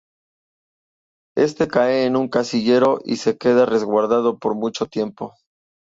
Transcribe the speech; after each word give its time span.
Este 1.37 1.67
cae 1.67 2.05
en 2.05 2.15
un 2.15 2.27
casillero 2.27 3.01
y 3.05 3.17
se 3.17 3.37
queda 3.37 3.67
resguardado 3.67 4.39
por 4.39 4.55
mucho 4.55 4.87
tiempo. 4.87 5.35